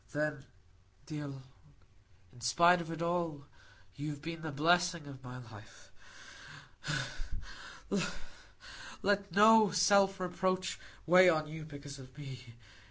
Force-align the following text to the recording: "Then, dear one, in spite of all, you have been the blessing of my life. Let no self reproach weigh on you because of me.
"Then, 0.13 0.45
dear 1.05 1.27
one, 1.29 1.43
in 2.33 2.41
spite 2.41 2.81
of 2.81 3.03
all, 3.03 3.45
you 3.93 4.09
have 4.09 4.21
been 4.23 4.41
the 4.41 4.51
blessing 4.51 5.05
of 5.05 5.23
my 5.23 5.37
life. 5.37 5.91
Let 9.03 9.31
no 9.31 9.69
self 9.69 10.19
reproach 10.19 10.79
weigh 11.05 11.29
on 11.29 11.45
you 11.47 11.65
because 11.65 11.99
of 11.99 12.17
me. 12.17 12.55